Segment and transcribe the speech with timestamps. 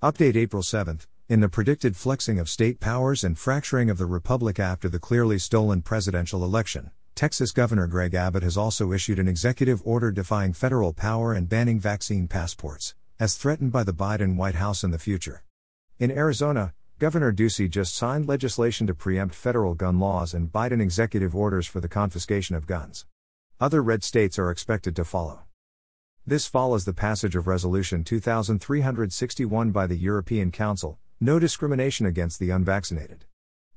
[0.00, 1.08] Update April 7th.
[1.28, 5.40] In the predicted flexing of state powers and fracturing of the republic after the clearly
[5.40, 10.92] stolen presidential election, Texas Governor Greg Abbott has also issued an executive order defying federal
[10.92, 15.42] power and banning vaccine passports, as threatened by the Biden White House in the future.
[15.98, 21.34] In Arizona, Governor Ducey just signed legislation to preempt federal gun laws and Biden executive
[21.34, 23.04] orders for the confiscation of guns.
[23.58, 25.47] Other red states are expected to follow.
[26.28, 32.50] This follows the passage of Resolution 2361 by the European Council No discrimination against the
[32.50, 33.24] unvaccinated.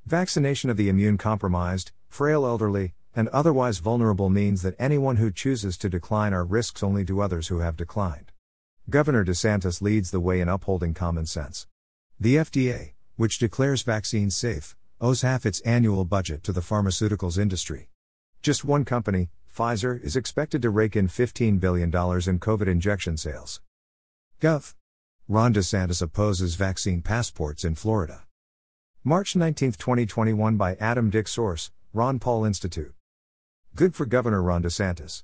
[0.04, 5.78] Vaccination of the immune compromised, frail elderly, and otherwise vulnerable means that anyone who chooses
[5.78, 8.32] to decline are risks only to others who have declined.
[8.90, 11.66] Governor DeSantis leads the way in upholding common sense.
[12.20, 17.88] The FDA, which declares vaccines safe, owes half its annual budget to the pharmaceuticals industry.
[18.42, 21.90] Just one company, Pfizer, is expected to rake in $15 billion in
[22.40, 23.60] COVID injection sales.
[24.40, 24.74] Gov.
[25.28, 28.24] Ron DeSantis opposes vaccine passports in Florida.
[29.04, 32.94] March 19, 2021 by Adam Dick Source, Ron Paul Institute.
[33.74, 35.22] Good for Governor Ron DeSantis.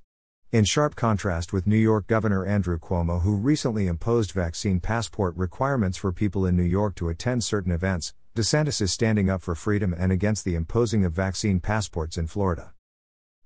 [0.50, 5.98] In sharp contrast with New York Governor Andrew Cuomo, who recently imposed vaccine passport requirements
[5.98, 9.94] for people in New York to attend certain events, DeSantis is standing up for freedom
[9.97, 12.72] and against the imposing of vaccine passports in Florida.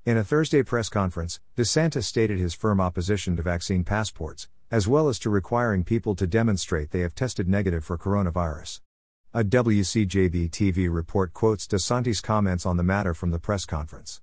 [0.04, 5.08] In a Thursday press conference, DeSantis stated his firm opposition to vaccine passports, as well
[5.08, 8.80] as to requiring people to demonstrate they have tested negative for coronavirus.
[9.32, 14.20] A WCJB TV report quotes DeSantis' comments on the matter from the press conference.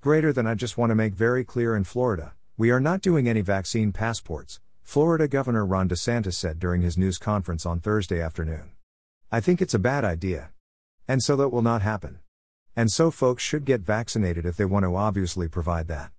[0.00, 3.28] Greater than I just want to make very clear in Florida, we are not doing
[3.28, 8.72] any vaccine passports, Florida Governor Ron DeSantis said during his news conference on Thursday afternoon.
[9.30, 10.50] I think it's a bad idea.
[11.06, 12.18] And so that will not happen.
[12.78, 16.10] And so folks should get vaccinated if they want to obviously provide that.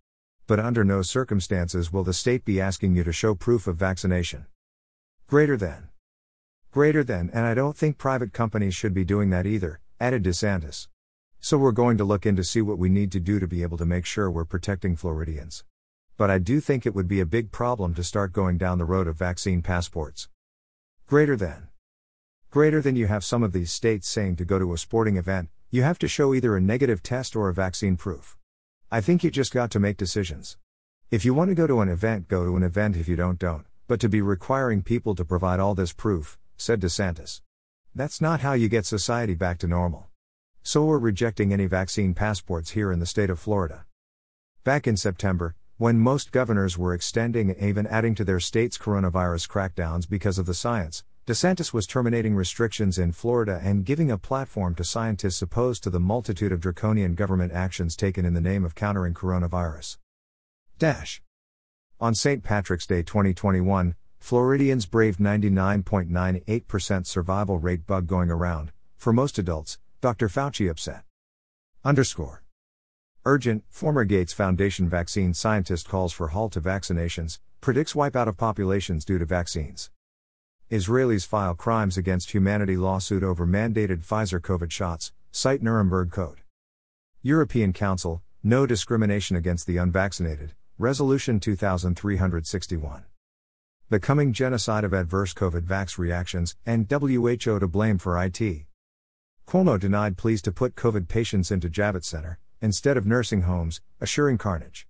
[0.47, 4.47] But under no circumstances will the state be asking you to show proof of vaccination.
[5.27, 5.89] Greater than.
[6.71, 10.87] Greater than, and I don't think private companies should be doing that either, added DeSantis.
[11.39, 13.77] So we're going to look into see what we need to do to be able
[13.77, 15.63] to make sure we're protecting Floridians.
[16.17, 18.85] But I do think it would be a big problem to start going down the
[18.85, 20.29] road of vaccine passports.
[21.05, 21.67] Greater than.
[22.49, 25.49] Greater than you have some of these states saying to go to a sporting event,
[25.69, 28.37] you have to show either a negative test or a vaccine proof.
[28.89, 30.55] I think you just got to make decisions.
[31.11, 32.95] If you want to go to an event, go to an event.
[32.95, 33.65] If you don't, don't.
[33.85, 37.41] But to be requiring people to provide all this proof, said DeSantis.
[37.93, 40.07] That's not how you get society back to normal.
[40.63, 43.85] So we're rejecting any vaccine passports here in the state of Florida.
[44.63, 49.49] Back in September, when most governors were extending and even adding to their state's coronavirus
[49.49, 54.73] crackdowns because of the science, DeSantis was terminating restrictions in Florida and giving a platform
[54.75, 58.75] to scientists opposed to the multitude of draconian government actions taken in the name of
[58.75, 59.97] countering coronavirus.
[60.79, 61.21] Dash.
[61.99, 62.45] On St.
[62.45, 70.29] Patrick's Day 2021, Floridians braved 99.98% survival rate bug going around, for most adults, Dr.
[70.29, 71.03] Fauci upset.
[71.83, 72.41] Underscore.
[73.25, 79.03] Urgent, former Gates Foundation vaccine scientist calls for halt to vaccinations, predicts wipeout of populations
[79.03, 79.89] due to vaccines.
[80.69, 86.41] Israelis file crimes against humanity lawsuit over mandated Pfizer COVID shots, cite Nuremberg Code.
[87.21, 93.05] European Council, no discrimination against the unvaccinated, Resolution 2361.
[93.89, 98.65] The coming genocide of adverse COVID vax reactions, and WHO to blame for IT.
[99.47, 104.37] Cuomo denied pleas to put COVID patients into Javits Center, instead of nursing homes, assuring
[104.37, 104.85] carnage.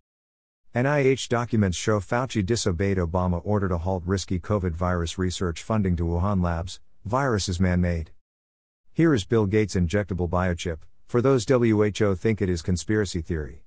[0.78, 6.04] NIH documents show Fauci disobeyed Obama order to halt risky COVID virus research funding to
[6.04, 8.12] Wuhan labs, virus is man made.
[8.94, 10.78] Here is Bill Gates' injectable biochip,
[11.08, 13.64] for those WHO think it is conspiracy theory.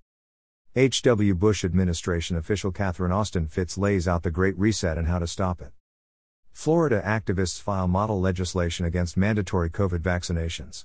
[0.76, 1.34] H.W.
[1.34, 5.60] Bush administration official Catherine Austin Fitts lays out the Great Reset and how to stop
[5.60, 5.72] it.
[6.52, 10.84] Florida activists file model legislation against mandatory COVID vaccinations.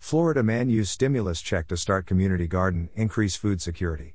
[0.00, 4.14] Florida man use stimulus check to start community garden, increase food security.